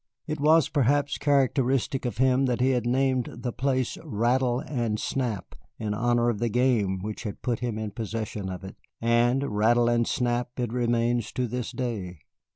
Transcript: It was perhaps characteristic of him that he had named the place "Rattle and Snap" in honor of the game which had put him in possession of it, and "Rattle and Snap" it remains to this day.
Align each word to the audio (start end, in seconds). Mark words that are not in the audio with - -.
It 0.25 0.39
was 0.39 0.67
perhaps 0.67 1.19
characteristic 1.19 2.05
of 2.05 2.17
him 2.17 2.47
that 2.47 2.59
he 2.59 2.71
had 2.71 2.87
named 2.87 3.29
the 3.43 3.51
place 3.53 3.99
"Rattle 4.03 4.59
and 4.61 4.99
Snap" 4.99 5.53
in 5.77 5.93
honor 5.93 6.27
of 6.27 6.39
the 6.39 6.49
game 6.49 6.97
which 7.03 7.21
had 7.21 7.43
put 7.43 7.59
him 7.59 7.77
in 7.77 7.91
possession 7.91 8.49
of 8.49 8.63
it, 8.63 8.77
and 8.99 9.55
"Rattle 9.55 9.89
and 9.89 10.07
Snap" 10.07 10.59
it 10.59 10.73
remains 10.73 11.31
to 11.33 11.45
this 11.47 11.71
day. 11.71 12.17